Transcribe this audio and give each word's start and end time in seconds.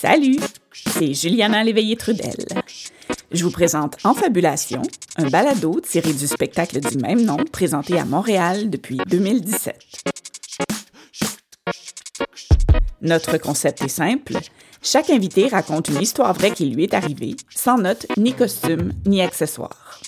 Salut, 0.00 0.38
c'est 0.72 1.12
Juliana 1.12 1.64
Léveillé-Trudel. 1.64 2.36
Je 3.32 3.42
vous 3.42 3.50
présente 3.50 3.96
En 4.04 4.14
Fabulation, 4.14 4.80
un 5.16 5.28
balado 5.28 5.80
tiré 5.80 6.12
du 6.12 6.28
spectacle 6.28 6.78
du 6.78 6.98
même 6.98 7.24
nom 7.24 7.38
présenté 7.50 7.98
à 7.98 8.04
Montréal 8.04 8.70
depuis 8.70 8.98
2017. 9.08 10.04
Notre 13.02 13.38
concept 13.38 13.82
est 13.82 13.88
simple. 13.88 14.36
Chaque 14.82 15.10
invité 15.10 15.48
raconte 15.48 15.88
une 15.88 16.00
histoire 16.00 16.32
vraie 16.32 16.52
qui 16.52 16.66
lui 16.66 16.84
est 16.84 16.94
arrivée, 16.94 17.34
sans 17.52 17.78
notes, 17.78 18.06
ni 18.16 18.34
costume, 18.34 18.92
ni 19.04 19.20
accessoires. 19.20 20.00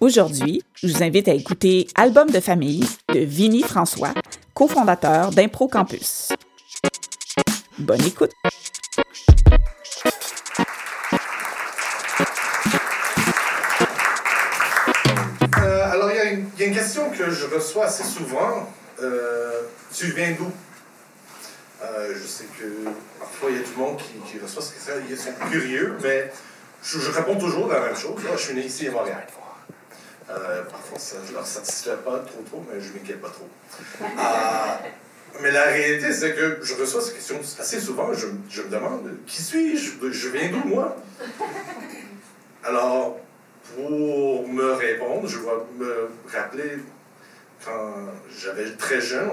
Aujourd'hui, 0.00 0.62
je 0.74 0.88
vous 0.88 1.02
invite 1.02 1.28
à 1.28 1.34
écouter 1.34 1.86
Album 1.94 2.30
de 2.30 2.40
famille 2.40 2.84
de 3.14 3.20
Vinnie 3.20 3.62
François, 3.62 4.14
cofondateur 4.54 5.30
d'Impro 5.30 5.68
Campus. 5.68 6.28
Bonne 7.78 8.04
écoute! 8.04 8.32
Euh, 15.58 15.90
alors, 15.90 16.10
il 16.10 16.16
y, 16.16 16.62
a 16.64 16.66
une- 16.66 16.74
question 16.74 17.10
que 17.10 17.30
je 17.30 17.46
reçois 17.46 17.86
assez 17.86 18.04
souvent. 18.04 18.68
Euh, 19.00 19.62
tu 19.94 20.06
viens 20.12 20.32
d'où? 20.32 20.50
Je 22.14 22.26
sais 22.26 22.44
que 22.58 22.88
parfois, 23.18 23.50
il 23.50 23.56
y 23.56 23.60
a 23.60 23.62
du 23.62 23.74
monde 23.76 23.96
qui, 23.96 24.38
reçoit 24.38 24.62
cette 24.62 24.74
question. 24.74 24.94
Ils 25.08 25.16
sont 25.16 25.32
curieux, 25.50 25.96
mais 26.02 26.30
je, 26.82 27.10
réponds 27.10 27.36
toujours 27.36 27.68
la 27.68 27.80
même 27.80 27.96
chose. 27.96 28.20
Je 28.36 28.40
suis 28.40 28.54
né 28.54 28.62
ici 28.62 28.88
à 28.88 28.92
Montréal. 28.92 29.26
Euh, 30.30 30.62
parfois, 30.64 30.98
ça 30.98 31.16
ne 31.28 31.34
leur 31.34 31.46
satisfait 31.46 31.96
pas 32.04 32.18
trop, 32.20 32.42
trop, 32.42 32.64
mais 32.70 32.80
je 32.80 32.88
ne 32.88 32.98
m'inquiète 32.98 33.20
pas 33.20 33.28
trop. 33.30 33.48
Ah, 34.16 34.80
mais 35.40 35.50
la 35.50 35.64
réalité, 35.64 36.12
c'est 36.12 36.34
que 36.34 36.58
je 36.62 36.74
reçois 36.74 37.00
ces 37.00 37.14
questions 37.14 37.40
assez 37.58 37.80
souvent. 37.80 38.12
Je, 38.14 38.26
je 38.48 38.62
me 38.62 38.68
demande 38.68 39.10
qui 39.26 39.42
suis-je? 39.42 40.10
Je 40.10 40.28
viens 40.28 40.50
d'où, 40.50 40.68
moi? 40.68 40.96
Alors, 42.64 43.18
pour 43.74 44.48
me 44.48 44.72
répondre, 44.72 45.26
je 45.26 45.38
dois 45.38 45.66
me 45.78 46.10
rappeler 46.32 46.78
quand 47.64 47.94
j'avais 48.28 48.70
très 48.72 49.00
jeune, 49.00 49.30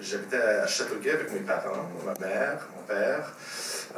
j'habitais 0.00 0.36
à 0.36 0.66
Châteauguay 0.66 1.10
avec 1.10 1.32
mes 1.32 1.40
parents, 1.40 1.88
ma 2.04 2.14
mère, 2.26 2.68
mon 2.76 2.82
père. 2.82 3.34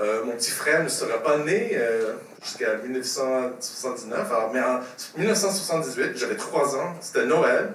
Euh, 0.00 0.24
mon 0.24 0.32
petit 0.32 0.50
frère 0.50 0.82
ne 0.82 0.88
sera 0.88 1.18
pas 1.18 1.38
né 1.38 1.72
euh, 1.74 2.14
jusqu'à 2.42 2.76
1979. 2.76 4.32
Alors, 4.32 4.50
mais 4.52 4.60
en 4.60 4.80
1978, 5.18 6.16
j'avais 6.16 6.36
trois 6.36 6.74
ans, 6.74 6.94
c'était 7.02 7.26
Noël, 7.26 7.72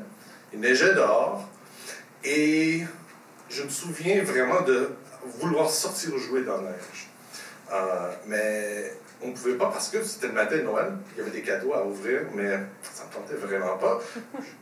il 0.52 0.60
neigeait 0.60 0.96
dehors, 0.96 1.48
et 2.24 2.84
je 3.50 3.64
me 3.64 3.70
souviens 3.70 4.24
vraiment 4.24 4.62
de 4.62 4.90
vouloir 5.40 5.70
sortir 5.70 6.18
jouer 6.18 6.42
dans 6.42 6.58
la 6.58 6.72
neige. 6.72 7.10
Euh, 7.72 8.12
mais 8.28 8.94
on 9.22 9.28
ne 9.28 9.34
pouvait 9.34 9.56
pas 9.56 9.68
parce 9.68 9.90
que 9.90 10.04
c'était 10.04 10.28
le 10.28 10.34
matin 10.34 10.58
de 10.58 10.64
Noël, 10.64 10.94
il 11.14 11.20
y 11.20 11.22
avait 11.22 11.32
des 11.32 11.44
cadeaux 11.44 11.74
à 11.74 11.86
ouvrir, 11.86 12.22
mais 12.34 12.50
ça 12.82 13.04
ne 13.04 13.10
me 13.10 13.14
tentait 13.14 13.36
vraiment 13.36 13.78
pas. 13.78 14.00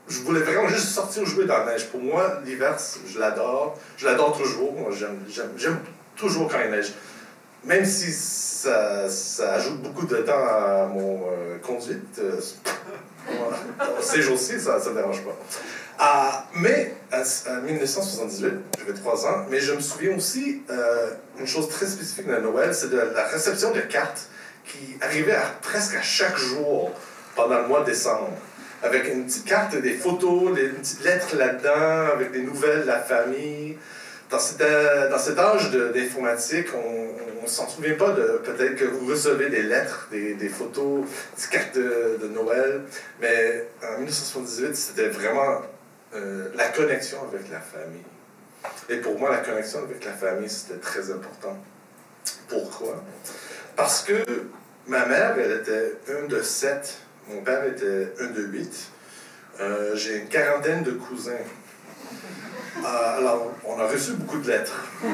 Je 0.09 0.19
voulais 0.19 0.41
vraiment 0.41 0.67
juste 0.67 0.89
sortir 0.89 1.25
jouer 1.25 1.45
dans 1.45 1.59
la 1.59 1.71
neige. 1.71 1.87
Pour 1.87 2.01
moi, 2.01 2.41
l'hiver, 2.45 2.77
je 3.07 3.19
l'adore. 3.19 3.79
Je 3.97 4.05
l'adore 4.05 4.37
toujours. 4.37 4.89
J'aime 4.91 5.79
toujours 6.15 6.51
quand 6.51 6.59
il 6.63 6.71
neige. 6.71 6.93
Même 7.65 7.85
si 7.85 8.11
ça, 8.11 9.09
ça 9.09 9.53
ajoute 9.53 9.81
beaucoup 9.81 10.05
de 10.05 10.17
temps 10.17 10.33
à 10.33 10.85
mon 10.93 11.21
euh, 11.27 11.57
conduite, 11.59 12.19
euh, 12.19 12.39
ces 14.01 14.21
jours-ci, 14.21 14.59
ça 14.59 14.79
ne 14.79 14.89
me 14.89 14.95
dérange 14.95 15.21
pas. 15.23 15.37
Ah, 15.97 16.45
mais 16.55 16.93
à 17.11 17.21
1978, 17.61 18.53
j'avais 18.79 18.93
trois 18.99 19.25
ans, 19.27 19.45
mais 19.49 19.59
je 19.59 19.73
me 19.73 19.79
souviens 19.79 20.17
aussi 20.17 20.63
euh, 20.69 21.11
une 21.39 21.47
chose 21.47 21.69
très 21.69 21.85
spécifique 21.85 22.27
de 22.27 22.35
Noël, 22.37 22.73
c'est 22.75 22.89
de 22.89 22.97
la 22.97 23.27
réception 23.27 23.71
de 23.71 23.79
cartes 23.81 24.27
qui 24.65 24.97
arrivait 25.01 25.35
à- 25.35 25.51
presque 25.61 25.95
à 25.95 26.01
chaque 26.01 26.35
jour 26.37 26.91
pendant 27.35 27.59
le 27.61 27.67
mois 27.67 27.81
de 27.81 27.85
décembre. 27.85 28.31
Avec 28.81 29.07
une 29.07 29.25
petite 29.25 29.45
carte, 29.45 29.77
des 29.77 29.93
photos, 29.93 30.53
des, 30.53 30.63
une 30.65 30.73
petite 30.73 31.03
lettre 31.05 31.37
là-dedans, 31.37 32.11
avec 32.13 32.33
des 32.33 32.41
nouvelles 32.41 32.81
de 32.81 32.87
la 32.87 32.99
famille. 32.99 33.77
Dans 34.33 34.39
cet, 34.39 34.61
euh, 34.61 35.11
dans 35.11 35.19
cet 35.19 35.37
âge 35.37 35.69
d'informatique, 35.69 36.69
on 36.73 37.43
ne 37.43 37.47
s'en 37.47 37.69
souvient 37.69 37.93
pas 37.93 38.13
de 38.13 38.41
peut-être 38.43 38.75
que 38.77 38.85
vous 38.85 39.05
recevez 39.05 39.47
des 39.47 39.61
lettres, 39.61 40.09
des, 40.09 40.49
photos, 40.49 41.05
des 41.37 41.55
cartes 41.55 41.75
de, 41.75 42.17
de 42.19 42.27
Noël. 42.29 42.81
Mais 43.21 43.67
en 43.83 43.97
1978, 43.97 44.75
c'était 44.75 45.09
vraiment 45.09 45.61
euh, 46.15 46.47
la 46.55 46.69
connexion 46.69 47.19
avec 47.31 47.47
la 47.51 47.59
famille. 47.59 48.01
Et 48.89 48.97
pour 48.97 49.19
moi, 49.19 49.29
la 49.29 49.37
connexion 49.37 49.83
avec 49.83 50.03
la 50.03 50.13
famille, 50.13 50.49
c'était 50.49 50.79
très 50.79 51.11
important. 51.11 51.55
Pourquoi? 52.49 53.03
Parce 53.75 54.01
que 54.01 54.25
ma 54.87 55.05
mère, 55.05 55.37
elle 55.37 55.59
était 55.61 55.93
un 56.11 56.27
de 56.27 56.41
sept, 56.41 56.97
mon 57.27 57.43
père 57.43 57.63
était 57.67 58.11
un 58.19 58.31
de 58.31 58.41
huit. 58.41 58.89
Euh, 59.59 59.95
J'ai 59.95 60.17
une 60.17 60.27
quarantaine 60.27 60.81
de 60.81 60.93
cousins. 60.93 61.33
Euh, 62.83 63.17
alors, 63.17 63.51
on 63.65 63.79
a 63.79 63.87
reçu 63.87 64.13
beaucoup 64.13 64.39
de 64.39 64.47
lettres. 64.49 64.83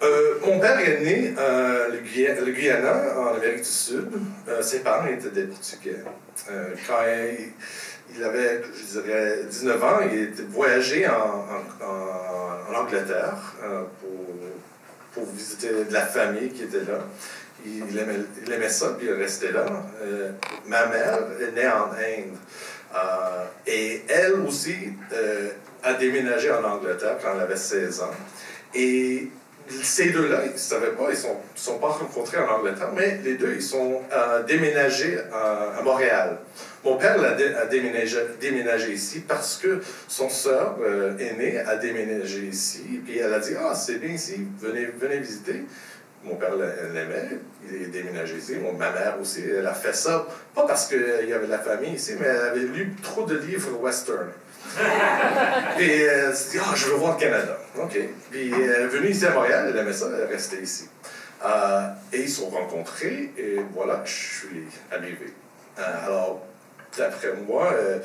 Euh, 0.00 0.38
mon 0.46 0.60
père 0.60 0.78
est 0.78 1.00
né 1.00 1.34
euh, 1.36 1.88
le, 1.88 1.98
Guya- 1.98 2.40
le 2.40 2.52
Guyana, 2.52 3.18
en 3.18 3.34
Amérique 3.34 3.58
du 3.58 3.64
Sud. 3.64 4.08
Euh, 4.48 4.62
ses 4.62 4.78
parents 4.78 5.08
étaient 5.08 5.30
des 5.30 5.42
Portugais. 5.42 5.96
Euh, 6.52 6.68
quand 6.86 7.00
il, 8.16 8.22
avait, 8.22 8.62
je 8.62 9.00
dirais, 9.00 9.40
19 9.50 9.82
ans, 9.82 9.98
il 10.08 10.20
était 10.20 10.44
voyagé 10.44 11.08
en, 11.08 11.44
Angleterre 12.72 13.54
pour, 15.12 15.24
visiter 15.34 15.70
la 15.90 16.06
famille 16.06 16.50
qui 16.50 16.62
était 16.62 16.84
là. 16.88 17.00
Il, 17.66 17.98
aimait, 17.98 18.20
il 18.46 18.52
aimait 18.52 18.68
ça, 18.68 18.90
puis 18.96 19.08
il 19.08 19.14
restait 19.14 19.50
là. 19.50 19.66
Ma 20.64 20.86
mère 20.86 21.18
est 21.40 21.50
née 21.56 21.66
en 21.66 21.90
Inde. 21.90 22.36
Euh, 22.94 23.44
et 23.66 24.02
elle 24.08 24.34
aussi 24.46 24.74
euh, 25.12 25.50
a 25.82 25.94
déménagé 25.94 26.50
en 26.50 26.64
Angleterre 26.64 27.18
quand 27.22 27.32
elle 27.34 27.42
avait 27.42 27.56
16 27.56 28.00
ans. 28.00 28.10
Et 28.74 29.28
ces 29.82 30.10
deux-là, 30.10 30.42
ils 30.46 30.52
ne 30.52 30.56
savaient 30.56 30.92
pas, 30.92 31.04
ils 31.08 31.10
ne 31.10 31.16
sont, 31.16 31.36
sont 31.54 31.78
pas 31.78 31.88
rencontrés 31.88 32.38
en 32.38 32.48
Angleterre, 32.48 32.90
mais 32.94 33.20
les 33.22 33.34
deux, 33.34 33.52
ils 33.54 33.62
sont 33.62 34.00
euh, 34.10 34.42
déménagés 34.44 35.18
à, 35.30 35.82
Montréal. 35.82 36.38
Mon 36.84 36.96
père 36.96 37.18
l'a 37.18 37.32
a 37.60 37.66
déménagé, 37.66 38.92
ici 38.92 39.20
parce 39.20 39.58
que 39.58 39.82
son 40.06 40.30
sœur 40.30 40.76
aînée 41.18 41.58
a 41.58 41.76
déménagé 41.76 42.46
ici. 42.46 43.02
Puis 43.04 43.18
elle 43.18 43.34
a 43.34 43.40
dit 43.40 43.54
Ah, 43.58 43.74
c'est 43.74 43.96
bien 43.96 44.14
ici, 44.14 44.46
venez, 44.60 44.86
venez 44.98 45.18
visiter. 45.18 45.64
Mon 46.24 46.34
père 46.36 46.54
l'a- 46.56 46.88
l'aimait, 46.92 47.38
il 47.68 47.82
est 47.82 47.86
déménagé 47.86 48.36
ici. 48.36 48.56
Ma 48.76 48.90
mère 48.90 49.16
aussi, 49.20 49.42
elle 49.48 49.66
a 49.66 49.72
fait 49.74 49.94
ça, 49.94 50.26
pas 50.54 50.66
parce 50.66 50.86
qu'il 50.88 51.26
y 51.28 51.32
avait 51.32 51.46
de 51.46 51.50
la 51.50 51.58
famille 51.60 51.92
ici, 51.94 52.14
mais 52.18 52.26
elle 52.26 52.36
avait 52.48 52.60
lu 52.60 52.94
trop 53.02 53.24
de 53.24 53.36
livres 53.38 53.78
western. 53.80 54.28
Et 55.78 56.02
elle 56.02 56.34
s'est 56.34 56.58
dit, 56.58 56.64
ah, 56.64 56.74
je 56.74 56.86
veux 56.86 56.96
voir 56.96 57.14
le 57.16 57.20
Canada. 57.20 57.56
OK. 57.80 57.98
Puis 58.30 58.52
elle 58.52 58.82
est 58.82 58.86
venue 58.88 59.08
ici 59.10 59.24
à 59.26 59.30
Montréal, 59.30 59.68
elle 59.70 59.76
aimait 59.80 59.92
ça, 59.92 60.06
elle 60.14 60.22
est 60.22 60.32
restée 60.32 60.60
ici. 60.60 60.88
Euh, 61.44 61.80
et 62.12 62.22
ils 62.22 62.28
se 62.28 62.40
sont 62.40 62.48
rencontrés, 62.48 63.30
et 63.38 63.60
voilà, 63.72 64.02
je 64.04 64.10
suis 64.12 64.64
arrivé. 64.90 65.32
Euh, 65.78 66.06
alors, 66.06 66.44
d'après 66.96 67.32
moi, 67.46 67.70
euh, 67.72 67.98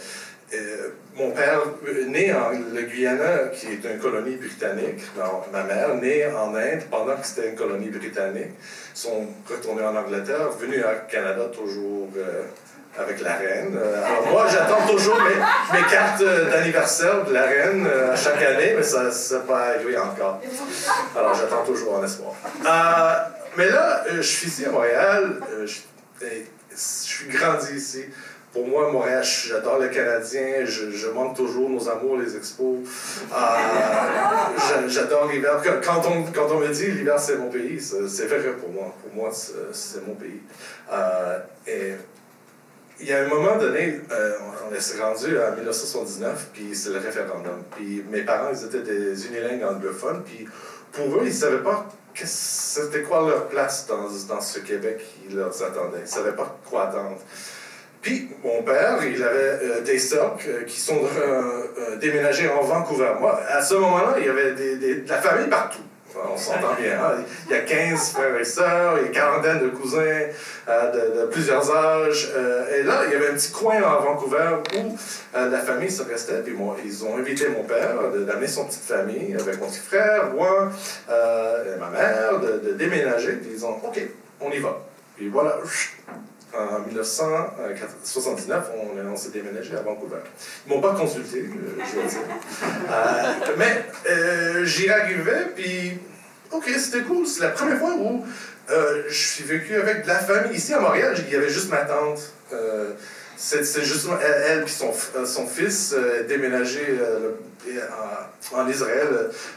euh, 0.53 0.89
mon 1.15 1.31
père, 1.31 1.61
euh, 1.87 2.05
né 2.05 2.33
en 2.33 2.49
le 2.49 2.81
Guyana, 2.83 3.47
qui 3.53 3.67
est 3.67 3.83
une 3.83 3.99
colonie 3.99 4.35
britannique, 4.35 5.01
ma 5.51 5.63
mère, 5.63 5.95
née 5.95 6.25
en 6.27 6.55
Inde 6.55 6.83
pendant 6.89 7.15
que 7.15 7.25
c'était 7.25 7.49
une 7.49 7.55
colonie 7.55 7.89
britannique, 7.89 8.51
sont 8.93 9.27
retournés 9.49 9.83
en 9.83 9.95
Angleterre, 9.95 10.49
venus 10.59 10.83
à 10.83 10.95
Canada 11.09 11.45
toujours 11.53 12.09
euh, 12.17 12.43
avec 12.97 13.21
la 13.21 13.35
reine. 13.35 13.77
Alors 13.77 14.27
moi, 14.31 14.47
j'attends 14.47 14.85
toujours 14.87 15.19
mes, 15.21 15.81
cartes 15.89 16.23
d'anniversaire 16.23 17.25
de 17.25 17.33
la 17.33 17.43
reine 17.43 17.87
à 17.87 18.15
chaque 18.15 18.41
année, 18.41 18.73
mais 18.75 18.83
ça 18.83 19.03
n'est 19.03 19.45
pas 19.47 19.69
arrivé 19.69 19.97
encore. 19.97 20.39
Alors 21.15 21.33
j'attends 21.33 21.63
toujours 21.65 21.95
en 21.95 22.03
espoir. 22.03 22.33
Mais 23.57 23.69
là, 23.69 24.03
je 24.11 24.21
suis 24.21 24.47
ici 24.47 24.65
à 24.65 24.71
Montréal, 24.71 25.39
je 25.65 25.73
suis 26.75 27.27
grandi 27.29 27.75
ici. 27.75 28.05
Pour 28.53 28.67
moi, 28.67 28.91
Montréal, 28.91 29.23
j'adore 29.23 29.79
les 29.79 29.89
Canadiens, 29.89 30.63
je, 30.63 30.91
je 30.91 31.07
montre 31.09 31.33
toujours 31.37 31.69
nos 31.71 31.89
amours, 31.89 32.17
les 32.17 32.37
expos. 32.37 32.87
Euh, 33.31 33.35
j'a- 34.69 34.87
j'adore 34.87 35.27
l'hiver. 35.31 35.59
Quand- 35.83 36.01
on, 36.07 36.31
quand 36.31 36.51
on 36.51 36.59
me 36.59 36.67
dit 36.67 36.91
l'hiver, 36.91 37.19
c'est 37.19 37.37
mon 37.37 37.49
pays, 37.49 37.81
c'est 37.81 38.25
vrai 38.27 38.51
pour 38.53 38.69
moi. 38.69 38.93
Pour 39.01 39.15
moi, 39.15 39.31
c'est 39.33 40.05
mon 40.07 40.13
pays. 40.13 40.41
Euh, 40.91 41.39
et 41.65 41.93
il 42.99 43.07
y 43.07 43.11
a 43.13 43.23
un 43.23 43.27
moment 43.27 43.57
donné, 43.57 44.01
euh, 44.11 44.33
on, 44.71 44.79
s'est 44.79 45.01
rendu 45.01 45.37
à 45.39 45.51
1979, 45.51 46.49
puis 46.53 46.75
c'est 46.75 46.91
le 46.91 46.99
référendum. 46.99 47.63
Puis 47.75 48.05
mes 48.11 48.21
parents, 48.21 48.49
ils 48.53 48.65
étaient 48.65 48.83
des 48.83 49.27
unilingues 49.27 49.63
anglophones, 49.63 50.21
puis 50.23 50.45
pour 50.91 51.07
eux, 51.15 51.21
ils 51.23 51.29
ne 51.29 51.31
savaient 51.31 51.63
pas 51.63 51.87
c'était 52.23 53.01
quoi 53.01 53.27
leur 53.27 53.47
place 53.47 53.87
dans, 53.87 54.07
dans 54.29 54.39
ce 54.39 54.59
Québec 54.59 55.03
qui 55.27 55.33
leur 55.33 55.47
attendait. 55.47 55.97
Ils 55.97 56.01
ne 56.01 56.05
savaient 56.05 56.35
pas 56.35 56.59
quoi 56.69 56.83
attendre. 56.89 57.17
Puis 58.03 58.29
mon 58.43 58.61
père, 58.61 58.99
il 59.03 59.23
avait 59.23 59.81
des 59.83 59.97
sœurs 59.97 60.37
qui 60.67 60.79
sont 60.79 61.01
déménagées 61.99 62.49
en 62.49 62.61
Vancouver. 62.61 63.13
Moi, 63.19 63.41
à 63.49 63.61
ce 63.63 63.73
moment-là, 63.75 64.15
il 64.19 64.25
y 64.25 64.29
avait 64.29 64.51
de 64.51 65.09
la 65.09 65.17
famille 65.17 65.49
partout 65.49 65.79
on 66.31 66.37
s'entend 66.37 66.73
bien. 66.79 66.99
Hein? 66.99 67.23
Il 67.47 67.53
y 67.53 67.55
a 67.55 67.61
15 67.61 68.11
frères 68.11 68.39
et 68.39 68.45
sœurs, 68.45 68.97
il 68.97 69.01
y 69.01 69.03
a 69.03 69.07
une 69.07 69.13
quarantaine 69.13 69.59
de 69.59 69.69
cousins 69.69 70.21
euh, 70.67 71.25
de, 71.25 71.25
plusieurs 71.27 71.75
âges. 71.75 72.31
Euh, 72.35 72.79
et 72.79 72.83
là, 72.83 73.01
il 73.07 73.13
y 73.13 73.15
avait 73.15 73.29
un 73.29 73.33
petit 73.33 73.51
coin 73.51 73.75
à 73.75 73.97
Vancouver 73.97 74.57
où 74.75 74.95
euh, 75.35 75.49
la 75.49 75.59
famille 75.59 75.91
se 75.91 76.03
restait. 76.03 76.41
Puis 76.41 76.53
moi, 76.53 76.77
ils 76.83 77.03
ont 77.05 77.17
invité 77.17 77.47
mon 77.49 77.63
père 77.63 77.95
d'amener 78.25 78.47
son 78.47 78.65
petite 78.65 78.83
famille 78.83 79.35
avec 79.39 79.59
mon 79.59 79.67
petit 79.67 79.79
frère, 79.79 80.31
moi, 80.33 80.69
et 81.09 81.79
ma 81.79 81.89
mère, 81.89 82.39
de, 82.39 82.73
déménager. 82.73 83.33
Puis 83.33 83.51
ils 83.53 83.65
ont 83.65 83.77
OK, 83.83 83.99
on 84.41 84.51
y 84.51 84.59
va. 84.59 84.79
Puis 85.15 85.29
voilà, 85.29 85.57
en 86.57 86.79
1979, 86.87 88.71
on, 89.11 89.15
s'est 89.15 89.29
déménagé 89.29 89.75
à 89.75 89.81
Vancouver. 89.81 90.17
Ils 90.65 90.69
ne 90.69 90.75
m'ont 90.75 90.81
pas 90.81 90.93
consulté, 90.93 91.45
je 91.45 91.99
veux 91.99 92.07
dire. 92.07 92.19
mais 93.57 93.85
j'y 94.65 94.89
arrivais, 94.89 95.47
puis 95.55 95.99
OK, 96.51 96.69
c'était 96.77 97.01
cool. 97.01 97.25
C'est 97.25 97.41
la 97.41 97.49
première 97.49 97.79
fois 97.79 97.95
où 97.95 98.23
euh, 98.69 99.03
je 99.07 99.13
suis 99.13 99.43
vécu 99.43 99.75
avec 99.75 100.03
de 100.03 100.07
la 100.07 100.19
famille. 100.19 100.57
Ici 100.57 100.73
à 100.73 100.79
Montréal, 100.79 101.15
il 101.17 101.33
y 101.33 101.35
avait 101.35 101.49
juste 101.49 101.69
ma 101.69 101.81
tante. 101.81 102.33
Euh, 103.33 103.63
c'est 103.63 103.83
justement 103.83 104.17
elle, 104.21 104.63
et 104.63 104.67
son, 104.67 104.91
euh, 105.15 105.25
son 105.25 105.47
fils 105.47 105.95
déménagé 106.27 106.99
en, 108.53 108.67
Israël 108.67 109.07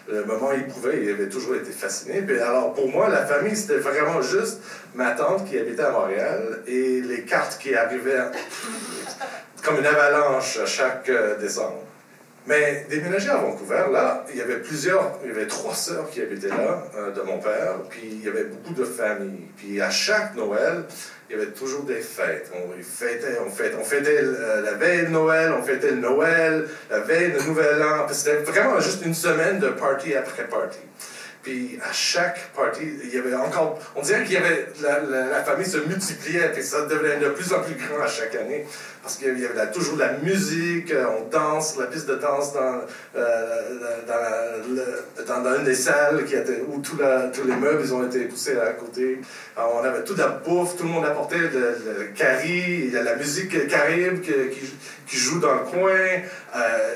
le 0.08 0.24
moment 0.24 0.50
où 0.50 0.54
il 0.56 0.66
pouvait. 0.66 1.02
Il 1.02 1.10
avait 1.10 1.28
toujours 1.28 1.56
été 1.56 1.70
fasciné. 1.70 2.22
Puis 2.22 2.40
alors 2.40 2.74
pour 2.74 2.88
moi, 2.88 3.08
la 3.08 3.26
famille, 3.26 3.56
c'était 3.56 3.78
vraiment 3.78 4.22
juste 4.22 4.60
ma 4.94 5.12
tante 5.12 5.48
qui 5.48 5.58
habitait 5.58 5.82
à 5.82 5.90
Montréal 5.90 6.62
et 6.66 7.00
les 7.02 7.22
cartes 7.22 7.58
qui 7.60 7.74
arrivaient 7.74 8.22
comme 9.62 9.78
une 9.78 9.86
avalanche 9.86 10.58
à 10.58 10.66
chaque 10.66 11.10
décembre. 11.40 11.82
Mais 12.46 12.86
déménager 12.88 13.30
à 13.30 13.38
Vancouver, 13.38 13.86
là, 13.92 14.24
il 14.30 14.38
y 14.38 14.40
avait 14.40 14.58
plusieurs, 14.58 15.18
il 15.24 15.28
y 15.28 15.32
avait 15.32 15.48
trois 15.48 15.74
sœurs 15.74 16.08
qui 16.10 16.22
habitaient 16.22 16.48
là, 16.48 16.84
euh, 16.96 17.10
de 17.10 17.20
mon 17.22 17.38
père, 17.38 17.80
puis 17.90 18.02
il 18.04 18.24
y 18.24 18.28
avait 18.28 18.44
beaucoup 18.44 18.72
de 18.72 18.84
familles. 18.84 19.48
Puis 19.56 19.80
à 19.80 19.90
chaque 19.90 20.36
Noël, 20.36 20.84
il 21.28 21.36
y 21.36 21.40
avait 21.40 21.50
toujours 21.50 21.82
des 21.82 22.00
fêtes. 22.00 22.52
On 22.54 22.70
fêtait, 22.82 23.38
on 23.44 23.50
fêtait, 23.50 23.76
on 23.80 23.84
fêtait 23.84 24.20
euh, 24.22 24.62
la 24.62 24.74
veille 24.74 25.06
de 25.06 25.10
Noël, 25.10 25.52
on 25.58 25.62
fêtait 25.62 25.90
le 25.90 25.96
Noël, 25.96 26.68
la 26.88 27.00
veille 27.00 27.32
de 27.32 27.40
Nouvel 27.48 27.82
An. 27.82 28.06
C'était 28.12 28.36
vraiment 28.36 28.78
juste 28.78 29.04
une 29.04 29.14
semaine 29.14 29.58
de 29.58 29.68
party 29.70 30.14
après 30.14 30.44
party. 30.44 30.78
Puis 31.46 31.78
à 31.80 31.92
chaque 31.92 32.50
party, 32.56 32.82
il 33.04 33.14
y 33.14 33.18
avait 33.18 33.36
encore. 33.36 33.78
On 33.94 34.02
dirait 34.02 34.24
qu'il 34.24 34.34
y 34.34 34.36
avait. 34.36 34.66
La, 34.82 35.44
famille 35.44 35.64
se 35.64 35.76
multipliait, 35.78 36.50
et 36.56 36.60
ça 36.60 36.86
devenait 36.86 37.18
de 37.18 37.28
plus 37.28 37.52
en 37.52 37.60
plus 37.60 37.76
grand 37.76 38.02
à 38.02 38.08
chaque 38.08 38.34
année 38.34 38.66
parce 39.06 39.18
qu'il 39.18 39.38
y 39.38 39.46
avait 39.46 39.70
toujours 39.70 39.94
de 39.94 40.00
la 40.00 40.14
musique, 40.14 40.90
euh, 40.90 41.06
on 41.16 41.28
danse, 41.28 41.76
la 41.78 41.86
piste 41.86 42.08
de 42.08 42.16
danse 42.16 42.52
dans, 42.52 42.80
euh, 43.14 43.62
dans, 45.24 45.54
une 45.58 45.62
des 45.62 45.76
salles 45.76 46.24
où 46.66 46.80
tous 46.80 46.98
les 47.46 47.54
meubles 47.54 47.94
ont 47.94 48.04
été 48.04 48.24
poussés 48.24 48.58
à 48.58 48.72
côté. 48.72 49.20
on 49.56 49.84
avait 49.84 50.02
tout 50.02 50.14
de 50.14 50.18
la 50.18 50.26
bouffe, 50.26 50.76
tout 50.76 50.82
le 50.82 50.88
monde 50.88 51.04
apportait 51.04 51.38
le, 51.38 51.48
le 51.50 52.46
il 52.46 52.92
y 52.92 52.96
a 52.96 53.04
la 53.04 53.14
musique 53.14 53.68
caribe 53.68 54.22
qui, 54.22 54.32
joue 55.14 55.38
dans 55.38 55.54
le 55.54 55.60
coin. 55.60 56.22
Euh, 56.56 56.94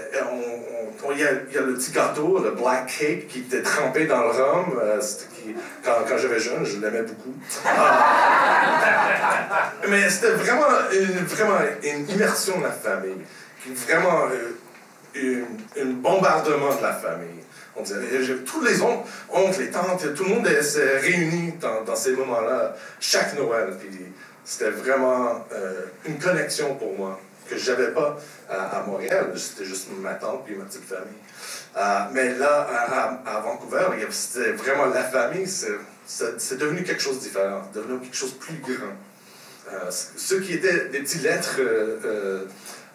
il, 1.12 1.18
y 1.18 1.24
a, 1.24 1.62
le 1.62 1.74
petit 1.74 1.92
gâteau, 1.92 2.42
le 2.42 2.50
black 2.50 2.86
cake, 2.86 3.28
qui 3.28 3.40
était 3.40 3.62
trempé 3.62 4.06
dans 4.06 4.22
le 4.22 4.30
rhum. 4.30 4.80
qui, 5.34 5.54
quand, 5.84 5.92
quand 6.08 6.18
j'étais 6.18 6.40
jeune, 6.40 6.64
je 6.64 6.78
l'aimais 6.78 7.02
beaucoup. 7.02 7.34
Ah. 7.66 9.72
Mais 9.88 10.08
c'était 10.10 10.32
vraiment 10.32 10.66
une, 10.92 11.24
vraiment 11.24 11.58
une 11.82 12.08
immersion 12.08 12.58
de 12.58 12.64
la 12.64 12.70
famille. 12.70 13.24
Vraiment 13.66 14.28
euh, 15.16 15.44
un 15.80 15.86
bombardement 15.86 16.74
de 16.74 16.82
la 16.82 16.92
famille. 16.92 17.28
On 17.76 17.82
dirait, 17.82 18.00
tous 18.44 18.62
les 18.62 18.82
oncles, 18.82 19.08
les 19.58 19.70
tantes, 19.70 20.14
tout 20.14 20.24
le 20.24 20.30
monde 20.30 20.48
s'est 20.60 20.98
réuni 20.98 21.54
dans, 21.60 21.82
dans 21.84 21.96
ces 21.96 22.12
moments-là, 22.12 22.74
chaque 22.98 23.38
Noël. 23.38 23.74
Puis 23.78 23.90
c'était 24.44 24.70
vraiment 24.70 25.46
euh, 25.52 25.84
une 26.06 26.18
connexion 26.18 26.74
pour 26.74 26.96
moi 26.96 27.18
que 27.50 27.58
je 27.58 27.70
n'avais 27.72 27.92
pas 27.92 28.16
à, 28.48 28.82
Montréal. 28.86 29.32
C'était 29.36 29.64
juste 29.64 29.88
ma 29.98 30.14
tante 30.14 30.46
et 30.48 30.54
ma 30.54 30.64
petite 30.64 30.84
famille. 30.84 31.18
Euh, 31.76 31.98
mais 32.12 32.34
là, 32.34 33.20
à, 33.26 33.40
Vancouver, 33.40 33.86
c'était 34.10 34.52
vraiment 34.52 34.86
la 34.86 35.04
famille. 35.04 35.46
C'est 35.46 36.58
devenu 36.58 36.84
quelque 36.84 37.02
chose 37.02 37.18
de 37.18 37.24
différent, 37.24 37.62
devenu 37.74 37.98
quelque 38.00 38.16
chose 38.16 38.34
de 38.34 38.38
plus 38.38 38.58
grand. 38.58 38.96
Euh, 39.72 39.90
ceux 39.90 40.40
qui 40.40 40.54
étaient 40.54 40.88
des 40.88 41.00
petites 41.00 41.22
lettres 41.22 41.56
euh, 41.58 42.44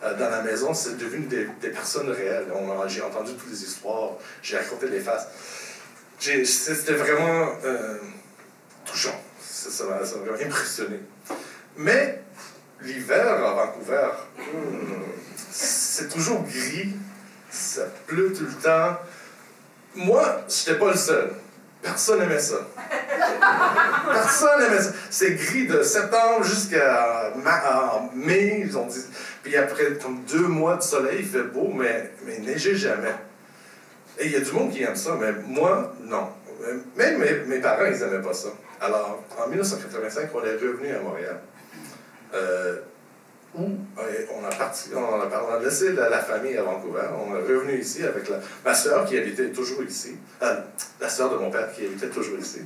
dans 0.01 0.29
la 0.29 0.41
maison, 0.41 0.73
c'est 0.73 0.97
devenu 0.97 1.25
des, 1.27 1.69
personnes 1.69 2.09
réelles. 2.09 2.47
J'ai 2.87 3.01
entendu 3.01 3.33
toutes 3.33 3.51
les 3.51 3.63
histoires, 3.63 4.11
j'ai 4.41 4.57
raconté 4.57 4.87
les 4.87 5.01
faces. 5.01 5.27
C'était 6.19 6.93
vraiment 6.93 7.49
touchant. 8.85 9.21
Ça 9.41 9.83
m'a 9.85 9.97
vraiment 9.97 10.37
impressionné. 10.41 10.99
Mais 11.77 12.21
l'hiver 12.85 13.43
à 13.43 13.53
Vancouver, 13.53 14.09
hmm, 14.37 15.03
c'est 15.51 16.09
toujours 16.09 16.43
gris, 16.43 16.95
ça 17.49 17.83
pleut 18.07 18.33
tout 18.33 18.45
le 18.45 18.61
temps. 18.61 18.97
Moi, 19.95 20.41
je 20.49 20.69
n'étais 20.69 20.79
pas 20.79 20.91
le 20.91 20.97
seul. 20.97 21.31
Personne 21.81 22.19
n'aimait 22.19 22.39
ça. 22.39 22.55
Personne 24.11 24.59
n'aimait 24.59 24.81
ça. 24.81 24.91
C'est 25.09 25.35
gris 25.35 25.67
de 25.67 25.83
septembre 25.83 26.43
jusqu'à 26.43 27.31
mai, 28.13 28.63
ils 28.65 28.77
ont 28.77 28.87
dit. 28.87 29.05
Puis 29.43 29.55
après, 29.55 29.91
deux 30.27 30.47
mois 30.47 30.77
de 30.77 30.81
soleil, 30.81 31.17
il 31.19 31.25
fait 31.25 31.43
beau, 31.43 31.71
mais, 31.73 32.11
mais 32.25 32.39
neigeait 32.39 32.75
jamais. 32.75 33.13
Et 34.17 34.25
il 34.25 34.31
y 34.31 34.35
a 34.35 34.39
du 34.39 34.51
monde 34.51 34.71
qui 34.71 34.81
aime 34.81 34.95
ça, 34.95 35.15
mais 35.19 35.31
moi, 35.45 35.93
non. 36.01 36.29
Même 36.95 37.19
mes, 37.19 37.33
mes 37.45 37.59
parents, 37.59 37.85
ils 37.85 37.99
n'aimaient 37.99 38.23
pas 38.23 38.33
ça. 38.33 38.49
Alors, 38.81 39.23
en 39.37 39.47
1985, 39.47 40.29
on 40.33 40.43
est 40.43 40.53
revenu 40.53 40.93
à 40.93 40.99
Montréal. 40.99 41.39
Euh, 42.35 42.81
où 43.57 43.77
on 44.33 44.45
a, 44.45 44.55
parti, 44.55 44.89
on 44.95 45.53
a, 45.53 45.59
laissé 45.59 45.93
la, 45.93 46.19
famille 46.19 46.57
à 46.57 46.63
Vancouver. 46.63 47.03
On 47.17 47.35
est 47.35 47.41
revenu 47.41 47.79
ici 47.79 48.03
avec 48.03 48.29
la, 48.29 48.39
ma 48.65 48.73
soeur 48.73 49.05
qui 49.05 49.17
habitait 49.17 49.49
toujours 49.49 49.83
ici, 49.83 50.17
euh, 50.41 50.55
la 50.99 51.09
soeur 51.09 51.31
de 51.31 51.37
mon 51.37 51.49
père 51.49 51.71
qui 51.71 51.85
habitait 51.85 52.09
toujours 52.09 52.37
ici. 52.39 52.61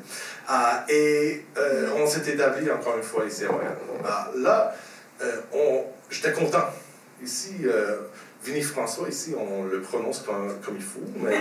Ah, 0.48 0.86
et 0.90 1.46
euh, 1.58 1.90
on 1.96 2.08
s'est 2.08 2.28
établi 2.32 2.70
encore 2.72 2.98
une 2.98 3.04
fois 3.04 3.26
ici 3.26 3.46
à 3.46 3.52
Montréal. 3.52 3.76
Ah, 4.06 4.32
là, 4.36 4.74
euh, 5.22 5.82
j'étais 6.10 6.32
content. 6.32 6.66
Ici, 7.22 7.66
Vinnie 8.44 8.62
François, 8.62 9.10
ici, 9.10 9.36
on 9.38 9.66
le 9.66 9.82
prononce 9.82 10.22
comme, 10.22 10.58
comme 10.62 10.78
il 10.78 10.82
faut, 10.82 11.02
mais 11.18 11.36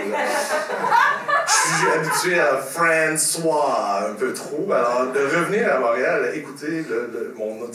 suis 1.59 1.89
habitué 1.89 2.39
à 2.39 2.57
François 2.57 4.09
un 4.09 4.13
peu 4.13 4.33
trop. 4.33 4.71
Alors, 4.71 5.11
de 5.11 5.19
revenir 5.19 5.73
à 5.73 5.79
Montréal, 5.79 6.31
écouter 6.33 6.85
le, 6.89 7.33
mon 7.37 7.67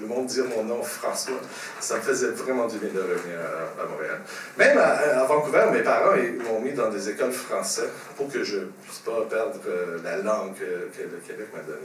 le 0.00 0.06
monde 0.06 0.26
dire 0.26 0.44
mon 0.54 0.64
nom, 0.64 0.82
François, 0.82 1.40
ça 1.80 1.96
me 1.96 2.00
faisait 2.00 2.28
vraiment 2.28 2.66
du 2.66 2.78
bien 2.78 2.90
de 2.90 3.00
revenir 3.00 3.38
à, 3.38 3.86
Montréal. 3.86 4.20
Même 4.58 4.78
à, 4.78 5.24
Vancouver, 5.24 5.66
mes 5.72 5.82
parents 5.82 6.16
m'ont 6.44 6.60
mis 6.60 6.72
dans 6.72 6.90
des 6.90 7.08
écoles 7.08 7.32
françaises 7.32 7.90
pour 8.16 8.28
que 8.30 8.44
je 8.44 8.58
ne 8.58 8.64
puisse 8.84 8.98
pas 8.98 9.22
perdre 9.28 9.60
euh, 9.68 9.98
la 10.04 10.18
langue 10.18 10.54
que, 10.54 11.02
le 11.02 11.18
Québec 11.26 11.48
m'a 11.54 11.62
donnée. 11.62 11.80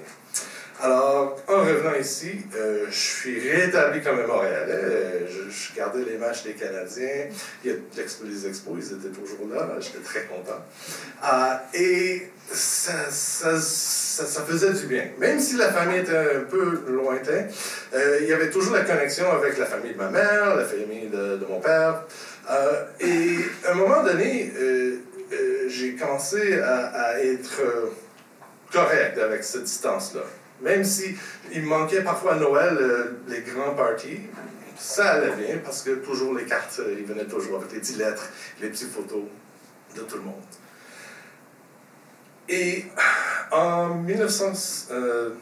Alors, 0.84 1.38
en 1.48 1.60
revenant 1.60 1.94
ici, 1.94 2.32
euh, 2.56 2.86
je 2.90 2.98
suis 2.98 3.52
rétabli 3.52 4.02
comme 4.02 4.18
un 4.20 4.26
Montréalais. 4.26 5.28
Je, 5.30 5.52
je, 5.52 5.76
gardais 5.76 6.04
les 6.04 6.18
matchs 6.18 6.44
des 6.44 6.54
Canadiens. 6.54 7.28
Il 7.64 7.72
y 7.72 7.74
a 7.74 7.78
les 8.24 8.48
expos, 8.48 8.78
ils 8.80 8.98
étaient 8.98 9.16
toujours 9.16 9.48
là. 9.54 9.68
J'étais 9.80 10.00
très 10.00 10.24
content. 10.24 10.60
Ah, 11.22 11.62
et 11.76 12.32
ça, 12.52 13.12
ça, 13.12 13.60
ça, 13.60 14.42
faisait 14.42 14.74
du 14.74 14.88
bien. 14.88 15.06
Même 15.20 15.40
si 15.40 15.56
la 15.56 15.72
famille 15.72 16.00
était 16.00 16.18
un 16.18 16.46
peu 16.50 16.82
lointaine, 16.88 17.48
euh, 17.94 18.18
il 18.22 18.28
y 18.28 18.34
avait 18.34 18.50
toujours 18.50 18.74
la 18.74 18.82
connexion 18.82 19.32
avec 19.32 19.60
la 19.60 19.68
famille 19.68 19.94
de 19.94 19.98
ma 19.98 20.10
mère, 20.10 20.56
la 20.56 20.66
famille 20.66 21.10
de, 21.10 21.46
mon 21.48 21.60
père. 21.60 22.06
Euh, 22.50 22.86
et 23.00 23.38
à 23.68 23.74
un 23.74 23.76
moment 23.76 24.04
donné, 24.04 24.52
euh, 24.60 24.98
j'ai 25.68 25.96
commencé 25.96 26.60
à 26.60 27.24
être 27.24 27.62
correct 28.72 29.20
avec 29.20 29.44
cette 29.44 29.64
distance-là. 29.64 30.24
Même 30.62 30.84
si 30.84 31.16
il 31.52 31.64
me 31.64 31.68
manquait 31.68 32.04
parfois 32.04 32.34
à 32.34 32.38
Noël 32.38 32.78
les 33.28 33.42
grands 33.42 33.74
parties, 33.74 34.20
ça 34.78 35.12
allait 35.12 35.36
bien 35.36 35.58
parce 35.64 35.84
que 35.84 35.92
toujours 35.92 36.34
les 36.36 36.46
cartes, 36.46 36.82
ils 36.98 37.06
venaient 37.06 37.26
toujours 37.26 37.60
avec 37.60 37.72
les 37.72 37.80
petites 37.80 37.98
lettres, 37.98 38.30
les 38.62 38.70
petites 38.70 38.92
photos 38.92 39.24
de 39.96 40.02
tout 40.02 40.18
le 40.18 40.24
monde. 40.24 40.42
Et 42.50 42.86
en 43.52 43.96
1992, 43.96 44.92
euh, 44.92 45.36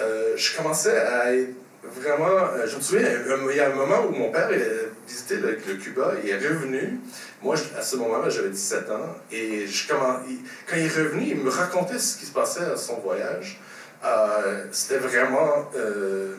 euh, 0.00 0.36
je 0.36 0.56
commençais 0.56 0.98
à 0.98 1.34
être 1.34 1.54
vraiment. 1.82 2.26
Euh, 2.26 2.66
je 2.66 2.76
me 2.76 2.80
souviens, 2.80 3.08
il 3.50 3.56
y 3.56 3.60
a 3.60 3.70
un 3.70 3.74
moment 3.74 4.04
où 4.06 4.10
mon 4.10 4.30
père 4.30 4.50
visitait 5.08 5.36
le, 5.36 5.54
Cuba, 5.76 6.12
il 6.22 6.30
est 6.30 6.36
revenu. 6.36 7.00
Moi, 7.42 7.56
à 7.76 7.82
ce 7.82 7.96
moment-là, 7.96 8.28
j'avais 8.28 8.50
17 8.50 8.90
ans. 8.90 9.16
Et 9.32 9.66
je, 9.66 9.88
comment, 9.88 10.20
quand 10.66 10.76
il 10.76 10.84
est 10.84 10.96
revenu, 10.96 11.24
il 11.28 11.36
me 11.36 11.50
racontait 11.50 11.98
ce 11.98 12.18
qui 12.18 12.26
se 12.26 12.32
passait 12.32 12.64
à 12.64 12.76
son 12.76 12.98
voyage. 13.00 13.60
euh, 14.04 14.64
c'était 14.70 14.98
vraiment 14.98 15.70
euh, 15.76 16.36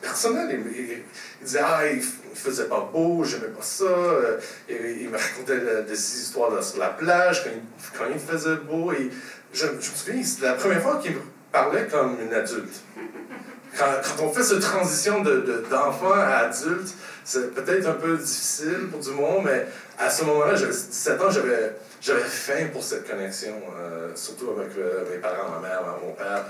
personnel. 0.00 0.60
Il, 0.74 1.02
disait, 1.44 1.60
ah, 1.62 1.86
il, 1.86 1.98
ne 1.98 2.02
faisait 2.34 2.64
pas 2.64 2.88
beau, 2.92 3.24
j'aimais 3.24 3.48
pas 3.48 3.62
ça. 3.62 3.84
Et, 4.68 4.98
il 5.00 5.10
me 5.10 5.18
racontait 5.18 5.82
des 5.86 5.92
histoires 5.92 6.62
sur 6.62 6.78
la 6.78 6.90
plage 6.90 7.44
quand 7.44 7.50
il, 7.50 7.98
quand 7.98 8.06
il 8.12 8.20
faisait 8.20 8.56
beau. 8.56 8.92
Et 8.92 9.10
je, 9.52 9.66
je 9.66 9.72
me 9.72 9.80
souviens, 9.80 10.22
c'était 10.22 10.46
la 10.46 10.54
première 10.54 10.82
fois 10.82 10.98
qu'il 10.98 11.12
me 11.12 11.20
parlait 11.50 11.86
comme 11.86 12.16
une 12.20 12.32
adulte. 12.32 12.80
Quand, 13.78 14.24
on 14.24 14.32
fait 14.32 14.42
cette 14.42 14.60
transition 14.60 15.22
d'enfant 15.22 16.14
de, 16.14 16.20
à 16.20 16.38
adulte, 16.40 16.94
c'est 17.24 17.54
peut-être 17.54 17.88
un 17.88 17.94
peu 17.94 18.16
difficile 18.16 18.88
pour 18.90 19.00
du 19.00 19.10
monde, 19.10 19.44
mais 19.44 19.66
à 19.98 20.10
ce 20.10 20.24
moment-là, 20.24 20.56
j'avais 20.56 20.72
17 20.72 21.20
ans, 21.22 21.30
j'avais, 21.30 21.76
j'avais 22.00 22.22
faim 22.22 22.68
pour 22.72 22.82
cette 22.82 23.08
connexion, 23.08 23.54
euh, 23.78 24.10
surtout 24.14 24.50
avec 24.50 24.76
euh, 24.76 25.04
mes 25.10 25.18
parents, 25.18 25.48
ma 25.50 25.66
mère, 25.66 25.82
mon 26.02 26.12
père. 26.12 26.44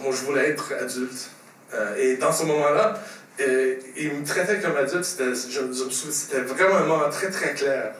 moi, 0.00 0.12
je 0.12 0.24
voulais 0.24 0.50
être 0.50 0.72
adulte. 0.80 1.30
Euh, 1.74 1.96
et 1.96 2.16
dans 2.16 2.32
ce 2.32 2.44
moment-là, 2.44 2.98
il 3.38 4.12
me 4.12 4.24
traitait 4.24 4.60
comme 4.60 4.76
adulte. 4.76 5.04
C'était, 5.04 5.30
je, 5.30 5.72
souviens, 5.72 6.12
c'était 6.12 6.40
vraiment 6.40 6.76
un 6.76 6.86
moment 6.86 7.10
très, 7.10 7.30
très 7.30 7.54
clair. 7.54 7.94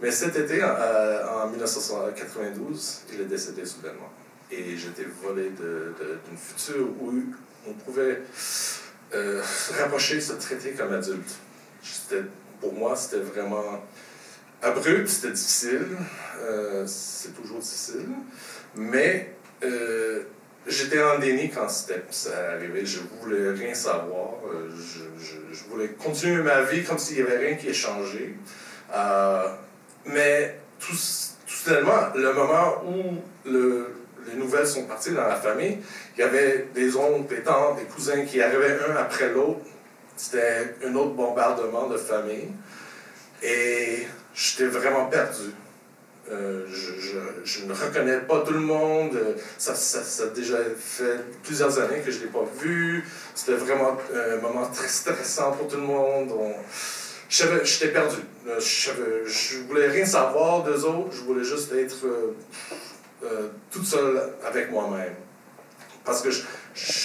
Mais 0.00 0.10
cet 0.10 0.36
été, 0.36 0.62
en 0.62 1.48
1992, 1.48 3.00
il 3.12 3.20
est 3.20 3.24
décédé 3.24 3.64
soudainement. 3.64 4.10
Et 4.50 4.76
j'étais 4.76 5.06
volé 5.22 5.50
d'une 5.50 6.38
future 6.38 6.86
où 7.00 7.12
on 7.66 7.72
pouvait 7.72 8.22
euh, 9.14 9.42
se 9.42 9.72
rapprocher, 9.80 10.20
se 10.20 10.34
traiter 10.34 10.72
comme 10.72 10.92
adulte. 10.92 11.36
Pour 12.60 12.72
moi, 12.72 12.96
c'était 12.96 13.22
vraiment 13.22 13.84
abrupt, 14.62 15.08
c'était 15.08 15.32
difficile. 15.32 15.86
Euh, 16.40 16.84
c'est 16.86 17.34
toujours 17.34 17.58
difficile. 17.58 18.08
Mais 18.74 19.34
euh, 19.62 20.24
j'étais 20.66 21.02
en 21.02 21.18
déni 21.18 21.50
quand 21.50 21.68
ça 21.68 21.94
arrivé. 22.52 22.84
Je 22.84 23.00
voulais 23.20 23.52
rien 23.52 23.74
savoir. 23.74 24.34
Je, 24.76 25.64
voulais 25.70 25.88
continuer 25.88 26.42
ma 26.42 26.62
vie 26.62 26.84
comme 26.84 26.98
s'il 26.98 27.16
n'y 27.16 27.22
avait 27.22 27.38
rien 27.38 27.56
qui 27.56 27.68
ait 27.68 27.74
changé. 27.74 28.34
mais 30.06 30.58
tout, 30.78 30.96
tout 31.46 31.70
le 31.70 32.32
moment 32.32 32.82
où 32.84 33.22
le, 33.48 33.92
les 34.30 34.36
nouvelles 34.36 34.66
sont 34.66 34.84
parties 34.84 35.12
dans 35.12 35.26
la 35.26 35.36
famille. 35.36 35.78
Il 36.16 36.20
y 36.20 36.22
avait 36.22 36.68
des 36.74 36.96
oncles, 36.96 37.34
des 37.34 37.42
tantes, 37.42 37.78
des 37.78 37.84
cousins 37.84 38.24
qui 38.24 38.40
arrivaient 38.40 38.78
un 38.88 38.96
après 38.96 39.30
l'autre. 39.30 39.60
C'était 40.16 40.74
un 40.84 40.94
autre 40.94 41.12
bombardement 41.12 41.86
de 41.86 41.96
famille. 41.96 42.48
Et 43.42 44.06
j'étais 44.34 44.66
vraiment 44.66 45.06
perdu. 45.06 45.52
Euh, 46.30 46.66
je, 47.44 47.64
ne 47.64 47.72
reconnais 47.72 48.18
pas 48.20 48.40
tout 48.40 48.52
le 48.52 48.60
monde. 48.60 49.18
Ça, 49.56 49.74
ça, 49.74 50.24
a 50.24 50.26
déjà 50.26 50.58
fait 50.76 51.20
plusieurs 51.42 51.78
années 51.78 52.00
que 52.04 52.10
je 52.10 52.18
ne 52.18 52.24
l'ai 52.24 52.30
pas 52.30 52.44
vu. 52.60 53.04
C'était 53.34 53.54
vraiment 53.54 53.96
un 54.14 54.36
moment 54.36 54.66
très 54.66 54.88
stressant 54.88 55.52
pour 55.52 55.68
tout 55.68 55.76
le 55.76 55.82
monde. 55.82 56.32
J'étais 57.28 57.88
perdu. 57.88 58.16
Euh, 58.46 58.58
je, 58.58 59.58
ne 59.58 59.66
voulais 59.66 59.88
rien 59.88 60.06
savoir 60.06 60.62
d'eux 60.64 60.84
autres. 60.84 61.12
Je 61.12 61.22
voulais 61.22 61.44
juste 61.44 61.72
être 61.72 62.06
euh, 62.06 62.34
euh, 63.22 63.48
toute 63.70 63.86
seule 63.86 64.34
avec 64.46 64.70
moi-même. 64.70 65.14
Parce 66.04 66.22
que 66.22 66.30
je 66.30 66.42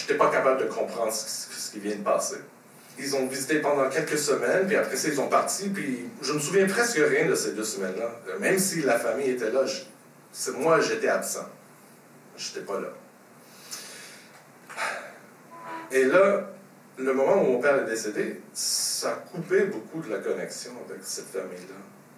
n'étais 0.02 0.16
pas 0.16 0.30
capable 0.30 0.62
de 0.62 0.66
comprendre 0.66 1.12
ce, 1.12 1.72
qui 1.72 1.80
vient 1.80 1.96
de 1.96 2.04
passer. 2.04 2.38
Ils 3.00 3.16
ont 3.16 3.26
visité 3.26 3.60
pendant 3.60 3.90
quelques 3.90 4.20
semaines, 4.20 4.68
puis 4.68 4.76
après 4.76 4.96
ça, 4.96 5.08
ils 5.08 5.20
ont 5.20 5.28
parti, 5.28 5.70
puis 5.70 6.06
je 6.22 6.34
me 6.34 6.40
souviens 6.40 6.68
presque 6.68 7.00
rien 7.00 7.26
de 7.26 7.34
ces 7.34 7.54
deux 7.54 7.64
semaines-là. 7.64 8.38
Même 8.40 8.60
si 8.60 8.84
la 8.84 9.00
famille 9.00 9.32
était 9.32 9.50
là, 9.50 9.64
moi, 10.58 10.80
j'étais 10.80 11.08
absent. 11.08 11.50
Je 12.38 12.50
n'étais 12.50 12.66
pas 12.66 12.80
là. 12.80 12.90
Et 15.92 16.06
là, 16.06 16.50
le 16.98 17.14
moment 17.14 17.42
où 17.42 17.54
mon 17.54 17.60
père 17.60 17.84
est 17.84 17.90
décédé, 17.90 18.42
ça 18.54 19.12
a 19.12 19.16
coupé 19.16 19.62
beaucoup 19.66 20.02
de 20.02 20.12
la 20.12 20.20
connexion 20.20 20.72
avec 20.88 21.02
cette 21.04 21.28
famille-là. 21.28 21.76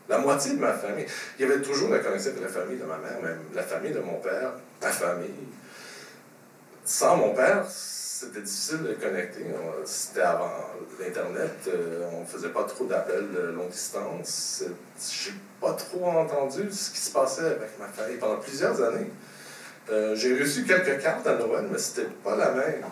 La 0.07 0.19
moitié 0.19 0.53
de 0.53 0.59
ma 0.59 0.73
famille. 0.73 1.05
Il 1.37 1.47
y 1.47 1.51
avait 1.51 1.61
toujours 1.61 1.89
la 1.89 1.99
connexion 1.99 2.31
avec 2.31 2.43
la 2.43 2.49
famille 2.49 2.77
de 2.77 2.83
ma 2.83 2.97
mère, 2.97 3.21
même 3.23 3.39
la 3.53 3.63
famille 3.63 3.91
de 3.91 3.99
mon 3.99 4.19
père, 4.19 4.51
ma 4.81 4.89
famille. 4.89 5.29
Sans 6.83 7.17
mon 7.17 7.33
père, 7.33 7.65
c'était 7.67 8.41
difficile 8.41 8.83
de 8.83 8.93
connecter. 8.93 9.45
C'était 9.83 10.21
avant 10.21 10.51
l'Internet. 10.99 11.51
Euh, 11.67 12.07
on 12.13 12.21
ne 12.21 12.25
faisait 12.25 12.49
pas 12.49 12.63
trop 12.63 12.85
d'appels 12.85 13.31
de 13.35 13.41
longue 13.51 13.69
distance. 13.69 14.63
J'ai 15.11 15.33
pas 15.59 15.73
trop 15.73 16.05
entendu 16.05 16.71
ce 16.71 16.91
qui 16.91 16.99
se 16.99 17.11
passait 17.11 17.45
avec 17.45 17.79
ma 17.79 17.87
famille 17.87 18.17
pendant 18.17 18.37
plusieurs 18.37 18.81
années. 18.83 19.09
Euh, 19.89 20.15
j'ai 20.15 20.39
reçu 20.39 20.63
quelques 20.63 21.01
cartes 21.01 21.25
à 21.27 21.35
Noël, 21.35 21.65
mais 21.71 21.77
c'était 21.77 22.09
pas 22.23 22.35
la 22.35 22.51
même. 22.51 22.85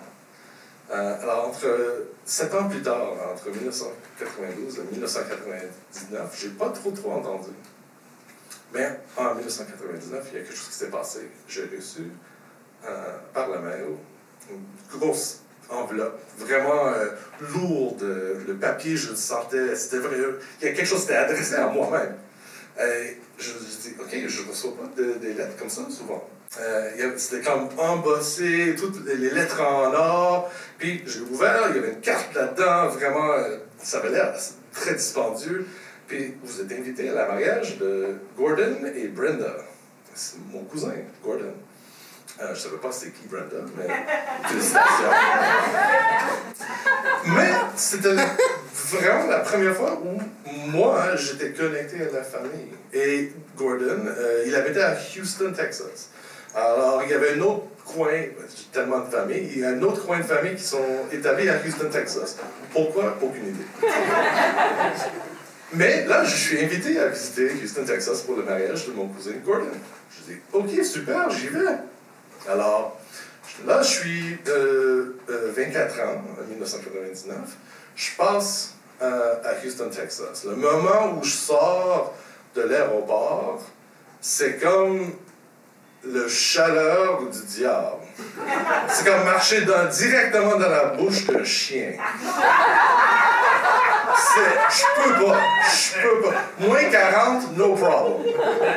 Euh, 0.91 1.21
alors, 1.21 1.47
entre 1.47 2.05
sept 2.25 2.53
ans 2.53 2.67
plus 2.67 2.81
tard, 2.81 3.13
entre 3.33 3.49
1992 3.49 4.79
et 4.79 4.91
1999, 4.91 6.39
j'ai 6.39 6.49
pas 6.49 6.69
trop 6.69 6.91
trop 6.91 7.11
entendu. 7.13 7.49
Mais 8.73 8.99
en 9.17 9.35
1999, 9.35 10.27
il 10.31 10.37
y 10.37 10.41
a 10.41 10.43
quelque 10.43 10.55
chose 10.55 10.67
qui 10.67 10.75
s'est 10.75 10.89
passé. 10.89 11.29
J'ai 11.47 11.69
reçu 11.75 12.11
euh, 12.85 13.17
par 13.33 13.49
la 13.49 13.59
mail 13.59 13.85
une 14.49 14.99
grosse 14.99 15.41
enveloppe, 15.69 16.19
vraiment 16.37 16.87
euh, 16.87 17.09
lourde. 17.53 18.03
Le 18.45 18.55
papier, 18.55 18.97
je 18.97 19.11
le 19.11 19.15
sentais, 19.15 19.75
c'était 19.75 19.99
vrai. 19.99 20.17
Il 20.61 20.67
y 20.67 20.69
a 20.69 20.73
quelque 20.73 20.85
chose 20.85 21.05
qui 21.05 21.11
était 21.11 21.15
adressé 21.15 21.55
à 21.55 21.67
moi-même. 21.67 22.15
Je 22.77 23.53
me 23.53 23.59
suis 23.59 23.91
dit, 23.91 23.95
OK, 23.99 24.27
je 24.27 24.41
ne 24.41 24.49
reçois 24.49 24.71
pas 24.75 25.01
des 25.01 25.33
lettres 25.33 25.55
comme 25.57 25.69
ça 25.69 25.83
souvent. 25.89 26.27
Euh, 26.59 27.13
c'était 27.17 27.41
comme 27.41 27.67
embossé, 27.79 28.75
toutes 28.77 29.05
les 29.07 29.29
lettres 29.31 29.61
en 29.61 29.91
or. 29.93 30.51
Puis 30.77 31.03
j'ai 31.05 31.21
ouvert, 31.21 31.67
il 31.69 31.75
y 31.77 31.79
avait 31.79 31.93
une 31.93 32.01
carte 32.01 32.33
là-dedans, 32.35 32.89
vraiment, 32.89 33.31
euh, 33.31 33.57
ça 33.81 33.97
avait 33.97 34.11
l'air 34.11 34.35
très 34.71 34.93
dispendieux. 34.93 35.65
Puis 36.07 36.35
vous 36.43 36.61
êtes 36.61 36.71
invité 36.71 37.09
à 37.09 37.13
la 37.13 37.27
mariage 37.27 37.77
de 37.79 38.15
Gordon 38.37 38.77
et 38.95 39.07
Brenda. 39.07 39.55
C'est 40.13 40.37
mon 40.51 40.63
cousin, 40.65 40.93
Gordon. 41.23 41.55
Euh, 42.39 42.47
je 42.47 42.51
ne 42.51 42.55
savais 42.55 42.77
pas 42.77 42.91
c'était 42.91 43.13
qui 43.13 43.27
Brenda, 43.27 43.55
mais 43.75 43.87
félicitations. 44.47 45.11
mais 47.35 47.51
c'était 47.75 48.15
vraiment 48.73 49.27
la 49.27 49.39
première 49.39 49.75
fois 49.75 49.99
où 50.03 50.19
moi, 50.69 51.15
j'étais 51.15 51.51
connecté 51.51 52.03
à 52.03 52.11
la 52.13 52.23
famille. 52.23 52.73
Et 52.91 53.31
Gordon, 53.57 54.05
il 54.45 54.53
habitait 54.55 54.81
à 54.83 54.95
Houston, 55.17 55.51
Texas. 55.55 56.09
Alors, 56.55 57.01
il 57.03 57.09
y 57.09 57.13
avait 57.13 57.33
un 57.33 57.41
autre 57.41 57.65
coin, 57.85 58.11
tellement 58.71 58.99
de 58.99 59.09
familles, 59.09 59.49
il 59.53 59.59
y 59.59 59.65
a 59.65 59.69
un 59.69 59.81
autre 59.81 60.05
coin 60.05 60.19
de 60.19 60.23
famille 60.23 60.55
qui 60.55 60.63
sont 60.63 60.85
établis 61.11 61.49
à 61.49 61.57
Houston, 61.57 61.89
Texas. 61.91 62.37
Pourquoi? 62.71 63.17
Aucune 63.21 63.47
idée. 63.47 63.65
Mais 65.73 66.05
là, 66.05 66.23
je 66.23 66.35
suis 66.35 66.63
invité 66.63 66.99
à 66.99 67.07
visiter 67.07 67.51
Houston, 67.61 67.83
Texas 67.85 68.21
pour 68.21 68.35
le 68.35 68.43
mariage 68.43 68.87
de 68.87 68.93
mon 68.93 69.07
cousin 69.07 69.31
Gordon. 69.43 69.65
Je 70.11 70.33
dis, 70.33 70.39
OK, 70.53 70.85
super, 70.85 71.29
j'y 71.31 71.47
vais. 71.47 71.77
Alors, 72.47 72.99
là, 73.65 73.81
je 73.81 73.87
suis 73.87 74.37
euh, 74.47 75.17
24 75.27 75.99
ans, 76.01 76.21
en 76.39 76.49
1999. 76.49 77.35
Je 77.95 78.09
passe 78.15 78.75
euh, 79.01 79.35
à 79.43 79.65
Houston, 79.65 79.89
Texas. 79.89 80.45
Le 80.45 80.55
moment 80.55 81.17
où 81.17 81.23
je 81.23 81.31
sors 81.31 82.13
de 82.55 82.61
l'aéroport, 82.61 83.61
c'est 84.21 84.59
comme 84.59 85.13
le 86.05 86.27
chaleur 86.27 87.21
du 87.29 87.41
diable. 87.45 88.03
C'est 88.87 89.05
comme 89.05 89.23
marcher 89.23 89.61
directement 89.61 90.57
dans 90.57 90.69
la 90.69 90.85
bouche 90.85 91.25
d'un 91.25 91.43
chien. 91.43 91.93
Je 94.69 95.01
peux 95.01 95.25
pas. 95.25 95.37
Je 95.69 96.01
peux 96.01 96.21
pas. 96.21 96.35
Moins 96.59 96.83
40, 96.85 97.57
no 97.57 97.75
problem. 97.75 98.23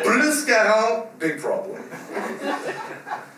Plus 0.05 0.45
40, 0.45 1.07
big 1.19 1.41
problem. 1.41 1.81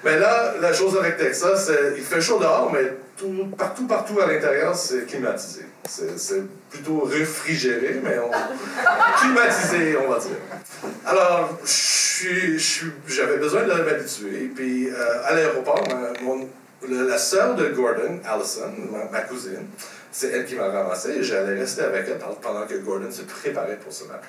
Mais 0.04 0.18
là, 0.18 0.54
la 0.60 0.72
chose 0.72 0.96
avec 0.98 1.16
Texas, 1.16 1.66
c'est 1.66 1.94
il 1.96 2.04
fait 2.04 2.20
chaud 2.20 2.38
dehors, 2.38 2.70
mais 2.72 2.92
tout, 3.18 3.48
partout, 3.56 3.86
partout 3.86 4.20
à 4.20 4.26
l'intérieur, 4.26 4.74
c'est 4.74 5.06
climatisé. 5.06 5.62
C'est 5.86 6.42
plutôt 6.70 7.00
réfrigéré, 7.00 8.00
mais 8.02 8.18
on, 8.18 8.30
climatisé, 9.20 9.96
on 9.96 10.10
va 10.10 10.18
dire. 10.18 10.36
Alors, 11.04 11.58
j'avais 13.06 13.36
besoin 13.38 13.62
de 13.62 13.72
m'habituer. 13.72 14.50
Puis, 14.54 14.88
euh, 14.88 15.24
à 15.24 15.34
l'aéroport, 15.34 15.82
la 16.88 17.18
sœur 17.18 17.54
de 17.54 17.68
Gordon, 17.68 18.20
Allison, 18.24 18.72
ma, 19.10 19.20
cousine, 19.22 19.66
c'est 20.12 20.28
elle 20.28 20.44
qui 20.46 20.54
m'a 20.54 20.68
ramassé 20.68 21.10
et 21.10 21.22
j'allais 21.22 21.58
rester 21.58 21.82
avec 21.82 22.06
elle 22.08 22.18
pendant 22.40 22.66
que 22.66 22.74
Gordon 22.76 23.10
se 23.10 23.22
préparait 23.22 23.76
pour 23.76 23.92
se 23.92 24.04
marier. 24.04 24.22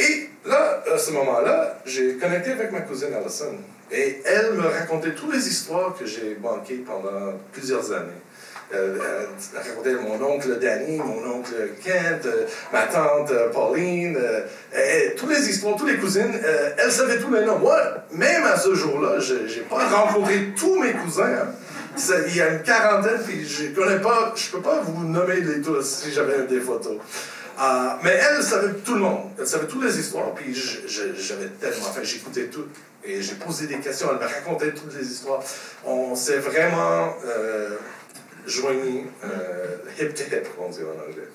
Et 0.00 0.30
là, 0.46 0.82
à 0.92 0.98
ce 0.98 1.10
moment-là, 1.12 1.78
j'ai 1.84 2.14
connecté 2.14 2.52
avec 2.52 2.72
ma 2.72 2.80
cousine 2.80 3.12
Allison. 3.14 3.54
Et 3.92 4.22
elle 4.24 4.54
me 4.54 4.66
racontait 4.66 5.12
toutes 5.12 5.34
les 5.34 5.46
histoires 5.48 5.94
que 5.98 6.06
j'ai 6.06 6.36
manquées 6.40 6.82
pendant 6.86 7.34
plusieurs 7.52 7.92
années. 7.92 8.20
Elle, 8.72 9.00
racontait 9.52 9.94
mon 9.94 10.24
oncle 10.24 10.58
Danny, 10.60 10.96
mon 10.96 11.38
oncle 11.38 11.54
Kent, 11.84 12.24
euh, 12.26 12.46
ma 12.72 12.82
tante 12.82 13.32
euh, 13.32 13.50
Pauline, 13.50 14.16
euh, 14.16 15.08
toutes 15.16 15.30
les 15.30 15.50
histoires, 15.50 15.74
toutes 15.76 15.90
les 15.90 15.96
cousines. 15.96 16.40
elle 16.78 16.92
savait 16.92 17.18
tous 17.18 17.32
les 17.32 17.44
noms. 17.44 17.58
Moi, 17.58 17.76
même 18.12 18.44
à 18.44 18.56
ce 18.56 18.72
jour-là, 18.72 19.18
je 19.18 19.34
n'ai 19.34 19.66
pas 19.68 19.88
rencontré 19.88 20.52
tous 20.56 20.80
mes 20.80 20.92
cousins. 20.92 21.48
il 22.28 22.36
y 22.36 22.40
a 22.40 22.50
une 22.50 22.62
quarantaine, 22.62 23.20
puis 23.26 23.44
je 23.44 23.74
connais 23.74 23.98
pas, 23.98 24.32
je 24.36 24.50
peux 24.52 24.62
pas 24.62 24.80
vous 24.84 25.04
nommer 25.04 25.40
les 25.40 25.60
tous 25.60 25.82
si 25.82 26.12
j'avais 26.12 26.46
des 26.46 26.60
photos. 26.60 26.98
Mais 28.02 28.10
elle 28.10 28.42
savait 28.42 28.74
tout 28.84 28.94
le 28.94 29.00
monde, 29.00 29.30
elle 29.38 29.46
savait 29.46 29.66
toutes 29.66 29.84
les 29.84 29.98
histoires, 29.98 30.32
puis 30.34 30.54
j'avais 30.54 31.48
tellement, 31.60 31.86
enfin 31.88 32.02
j'écoutais 32.02 32.46
tout, 32.46 32.66
et 33.04 33.20
j'ai 33.22 33.34
posé 33.34 33.66
des 33.66 33.78
questions, 33.78 34.08
elle 34.10 34.18
me 34.18 34.32
racontait 34.32 34.72
toutes 34.72 34.94
les 34.96 35.06
histoires. 35.06 35.42
On 35.84 36.14
s'est 36.14 36.38
vraiment 36.38 37.14
joigné 38.46 39.06
euh, 39.24 39.76
hip 39.98 40.14
to 40.14 40.24
hip, 40.24 40.46
on 40.58 40.68
dit 40.68 40.80
en 40.82 41.08
anglais. 41.08 41.28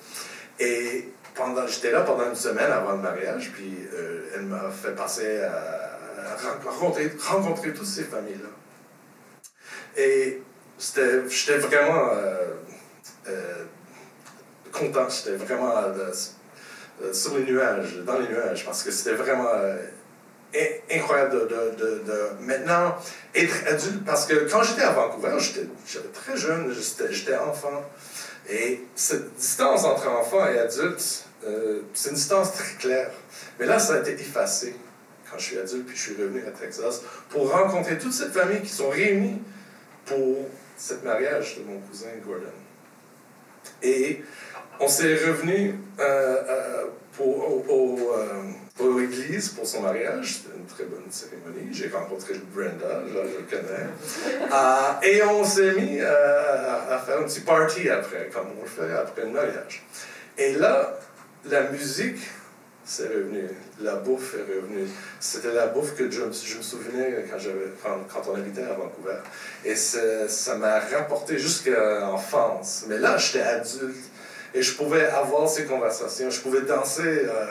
Et 0.58 1.12
pendant, 1.34 1.66
j'étais 1.66 1.90
là 1.90 2.02
pendant 2.02 2.28
une 2.28 2.36
semaine 2.36 2.70
avant 2.70 2.92
le 2.92 2.98
mariage, 2.98 3.50
puis 3.54 3.74
euh, 3.94 4.30
elle 4.34 4.42
m'a 4.42 4.70
fait 4.70 4.94
passer 4.94 5.42
à, 5.42 5.96
rencontrer, 6.64 7.12
rencontrer 7.18 7.72
toutes 7.72 7.86
ces 7.86 8.04
familles-là. 8.04 8.48
Et 9.96 10.42
j'étais 10.78 11.58
vraiment 11.58 12.10
euh, 12.12 12.54
euh, 13.28 13.64
content, 14.78 15.08
j'étais 15.08 15.36
vraiment 15.36 15.72
sur 17.12 17.36
les 17.36 17.44
nuages, 17.44 17.96
dans 18.04 18.18
les 18.18 18.28
nuages, 18.28 18.64
parce 18.64 18.82
que 18.82 18.90
c'était 18.90 19.14
vraiment 19.14 19.48
incroyable 20.90 21.32
de, 21.32 21.38
de, 21.38 22.02
de, 22.04 22.30
maintenant 22.40 22.96
être 23.34 23.66
adulte. 23.66 24.04
Parce 24.04 24.26
que 24.26 24.48
quand 24.50 24.62
j'étais 24.62 24.82
à 24.82 24.92
Vancouver, 24.92 25.36
j'étais 25.38 25.66
très 26.12 26.36
jeune, 26.36 26.72
j'étais 27.10 27.36
enfant. 27.36 27.82
Et 28.48 28.82
cette 28.94 29.34
distance 29.34 29.84
entre 29.84 30.08
enfant 30.08 30.46
et 30.46 30.58
adulte, 30.58 31.24
euh, 31.44 31.80
c'est 31.94 32.10
une 32.10 32.14
distance 32.14 32.54
très 32.54 32.74
claire. 32.78 33.10
Mais 33.58 33.66
là, 33.66 33.78
ça 33.78 33.94
a 33.94 33.98
été 33.98 34.12
effacé 34.12 34.76
quand 35.30 35.38
je 35.38 35.44
suis 35.44 35.58
adulte, 35.58 35.86
puis 35.86 35.96
je 35.96 36.02
suis 36.02 36.14
revenu 36.14 36.44
à 36.46 36.50
Texas 36.50 37.02
pour 37.28 37.50
rencontrer 37.50 37.98
toute 37.98 38.12
cette 38.12 38.32
famille 38.32 38.62
qui 38.62 38.72
sont 38.72 38.88
réunis 38.88 39.42
pour 40.04 40.48
ce 40.78 40.94
mariage 41.04 41.58
de 41.58 41.64
mon 41.64 41.80
cousin 41.80 42.06
Gordon. 42.24 42.46
Et 43.82 44.22
on 44.80 44.88
s'est 44.88 45.14
revenu 45.14 45.74
euh, 45.98 46.36
euh, 46.48 46.84
pour, 47.12 47.70
au, 47.70 48.12
pour 48.76 48.98
l'église 48.98 49.48
pour 49.50 49.66
son 49.66 49.82
mariage. 49.82 50.34
C'était 50.34 50.56
une 50.56 50.66
très 50.66 50.84
bonne 50.84 51.10
cérémonie. 51.10 51.72
J'ai 51.72 51.88
rencontré 51.88 52.34
Brenda, 52.54 53.02
je 53.08 53.14
le 53.14 53.46
connais. 53.48 53.86
Euh, 54.52 55.00
et 55.02 55.22
on 55.22 55.44
s'est 55.44 55.72
mis 55.72 55.98
euh, 56.00 56.94
à, 56.94 56.98
faire 56.98 57.18
un 57.18 57.24
petit 57.24 57.40
party 57.40 57.88
après, 57.90 58.30
comme 58.32 58.46
on 58.58 58.62
le 58.62 58.68
fait 58.68 58.92
après 58.94 59.22
le 59.22 59.30
mariage. 59.30 59.84
Et 60.38 60.52
là, 60.54 60.98
la 61.50 61.62
musique, 61.64 62.20
c'est 62.84 63.08
revenu. 63.08 63.48
La 63.80 63.96
bouffe 63.96 64.34
est 64.34 64.54
revenue. 64.54 64.86
C'était 65.18 65.52
la 65.52 65.66
bouffe 65.66 65.96
que 65.96 66.10
je, 66.10 66.20
je 66.32 66.58
me 66.58 66.62
souvenais 66.62 67.26
quand, 67.28 67.38
quand, 67.82 67.98
quand, 68.08 68.30
on 68.30 68.36
habitait 68.36 68.62
à 68.62 68.74
Vancouver. 68.74 69.18
Et 69.64 69.74
ça 69.74 70.54
m'a 70.56 70.78
rapporté 70.78 71.38
jusqu'à 71.38 72.00
l'enfance. 72.00 72.84
Mais 72.88 72.98
là, 72.98 73.16
j'étais 73.18 73.42
adulte 73.42 73.96
et 74.56 74.62
je 74.62 74.74
pouvais 74.74 75.04
avoir 75.04 75.48
ces 75.48 75.66
conversations, 75.66 76.30
je 76.30 76.40
pouvais 76.40 76.62
danser, 76.62 77.02
euh, 77.02 77.44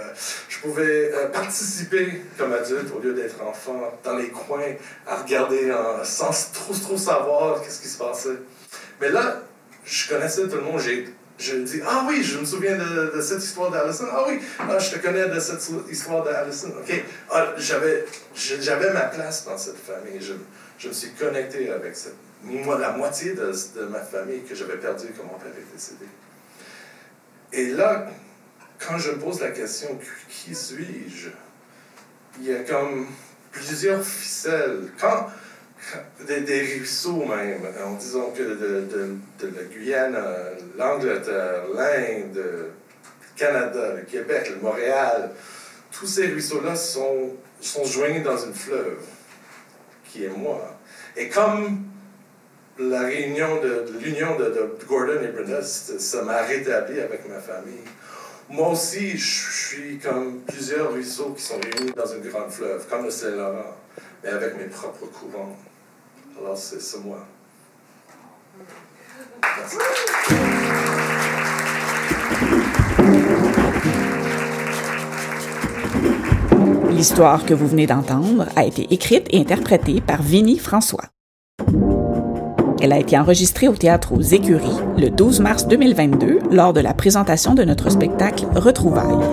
je 0.49 0.57
pouvais 0.59 1.13
euh, 1.13 1.27
participer 1.27 2.23
comme 2.37 2.51
adulte 2.51 2.91
au 2.95 2.99
lieu 2.99 3.13
d'être 3.13 3.41
enfant 3.43 3.93
dans 4.03 4.17
les 4.17 4.29
coins 4.29 4.73
à 5.05 5.17
regarder 5.17 5.71
sans 6.03 6.51
trop, 6.51 6.97
savoir 6.97 7.61
qu'est-ce 7.61 7.81
qui 7.81 7.87
se 7.87 7.99
passait. 7.99 8.39
Mais 8.99 9.09
là, 9.09 9.41
je 9.85 10.09
connaissais 10.09 10.47
tout 10.47 10.55
le 10.55 10.63
monde, 10.63 10.79
j'ai 10.79 11.07
je 11.37 11.57
dis, 11.57 11.81
ah 11.85 12.05
oui, 12.07 12.23
je 12.23 12.39
me 12.39 12.45
souviens 12.45 12.77
de, 12.77 13.19
cette 13.19 13.43
histoire 13.43 13.69
d'Allison. 13.69 14.05
Ah 14.09 14.23
oui, 14.25 14.39
ah, 14.57 14.79
je 14.79 14.91
te 14.91 14.99
connais 14.99 15.27
de 15.27 15.37
cette 15.37 15.61
histoire 15.91 16.23
d'Allison. 16.23 16.69
OK. 16.79 17.03
Ah, 17.29 17.53
j'avais, 17.57 18.93
ma 18.93 19.01
place 19.01 19.43
dans 19.43 19.57
cette 19.57 19.75
famille. 19.77 20.21
Je, 20.21 20.31
je 20.79 20.87
me 20.87 20.93
suis 20.93 21.11
connecté 21.11 21.69
avec 21.69 21.93
cette, 21.93 22.15
moi, 22.41 22.77
la 22.79 22.91
moitié 22.91 23.33
de, 23.33 23.51
de 23.51 23.85
ma 23.87 23.99
famille 23.99 24.43
que 24.43 24.55
j'avais 24.55 24.77
perdue 24.77 25.07
quand 25.17 25.23
mon 25.23 25.37
père 25.37 25.51
est 25.57 25.73
décédé. 25.73 26.05
Et 27.55 27.67
là, 27.67 28.05
quand 28.77 28.97
je 28.97 29.11
pose 29.11 29.39
la 29.39 29.51
question 29.51 29.97
qui 30.27 30.53
suis-je, 30.53 31.29
il 32.39 32.47
y 32.47 32.53
a 32.53 32.59
comme 32.59 33.07
plusieurs 33.51 34.03
ficelles. 34.03 34.91
Des, 36.27 36.61
ruisseaux 36.61 37.25
même, 37.25 37.61
en 37.85 37.93
disant 37.93 38.31
que 38.35 38.41
de, 38.41 39.17
la 39.43 39.63
Guyane, 39.65 40.17
l'Angleterre, 40.75 41.65
l'Inde, 41.75 42.35
le 42.35 42.71
Canada, 43.35 43.93
le 43.95 44.01
Québec, 44.01 44.49
le 44.49 44.61
Montréal, 44.61 45.29
tous 45.91 46.07
ces 46.07 46.25
ruisseaux-là 46.27 46.75
sont, 46.75 47.35
sont 47.61 47.85
joints 47.85 48.19
dans 48.21 48.37
une 48.37 48.55
fleuve, 48.55 48.97
qui 50.05 50.25
est 50.25 50.35
moi. 50.35 50.75
Et 51.15 51.29
comme 51.29 51.85
la 52.77 53.01
réunion 53.01 53.61
de, 53.61 53.85
l'union 54.01 54.37
de, 54.37 54.77
Gordon 54.87 55.21
et 55.23 55.27
Brenda, 55.27 55.61
ça 55.61 56.21
m'a 56.23 56.41
rétabli 56.41 56.99
avec 56.99 57.27
ma 57.29 57.39
famille. 57.39 57.83
Moi 58.49 58.69
aussi, 58.69 59.17
je 59.17 59.51
suis 59.67 59.97
comme 59.97 60.41
plusieurs 60.41 60.91
ruisseaux 60.91 61.33
qui 61.35 61.41
sont 61.41 61.59
réunis 61.59 61.91
dans 61.95 62.05
une 62.05 62.29
grande 62.29 62.51
fleuve, 62.51 62.85
comme 62.87 63.05
le 63.05 63.11
Saint-Laurent, 63.11 63.75
mais 64.23 64.29
avec 64.29 64.57
mes 64.57 64.65
propres 64.65 65.07
courants. 65.07 65.55
Alors, 66.39 66.57
c'est 66.57 66.81
ça, 66.81 66.97
moi. 67.03 67.25
L'histoire 76.91 77.45
que 77.45 77.53
vous 77.53 77.67
venez 77.67 77.87
d'entendre 77.87 78.47
a 78.55 78.65
été 78.65 78.93
écrite 78.93 79.27
et 79.31 79.39
interprétée 79.39 80.01
par 80.01 80.21
Vinnie 80.21 80.59
François. 80.59 81.14
Elle 82.85 82.93
a 82.93 82.99
été 82.99 83.17
enregistrée 83.17 83.67
au 83.67 83.73
théâtre 83.73 84.11
aux 84.11 84.21
Écuries 84.21 84.77
le 84.95 85.09
12 85.09 85.39
mars 85.39 85.67
2022 85.67 86.37
lors 86.51 86.71
de 86.71 86.81
la 86.81 86.93
présentation 86.93 87.55
de 87.55 87.63
notre 87.63 87.89
spectacle 87.89 88.45
Retrouvailles. 88.55 89.25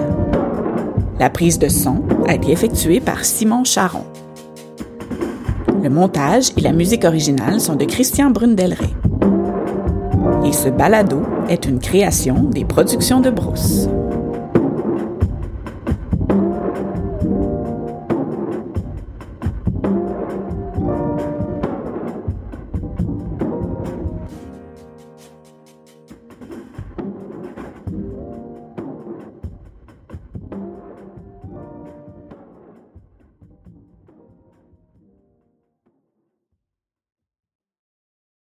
La 1.20 1.28
prise 1.28 1.58
de 1.58 1.68
son 1.68 2.02
a 2.26 2.34
été 2.34 2.50
effectuée 2.50 3.00
par 3.00 3.26
Simon 3.26 3.64
Charon. 3.64 4.06
Le 5.82 5.90
montage 5.90 6.52
et 6.56 6.62
la 6.62 6.72
musique 6.72 7.04
originale 7.04 7.60
sont 7.60 7.76
de 7.76 7.84
Christian 7.84 8.30
Brundelray. 8.30 8.88
Et 10.46 10.52
ce 10.52 10.70
balado 10.70 11.20
est 11.50 11.66
une 11.66 11.78
création 11.78 12.44
des 12.44 12.64
productions 12.64 13.20
de 13.20 13.28
Brousse. 13.28 13.86